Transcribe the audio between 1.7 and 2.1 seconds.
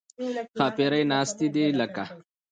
لکه